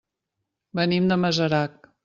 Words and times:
Venim 0.81 1.13
de 1.13 1.21
Masarac. 1.27 1.91